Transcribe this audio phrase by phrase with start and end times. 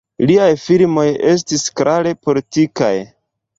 [0.29, 1.03] Liaj filmoj
[1.33, 2.93] estis klare politikaj.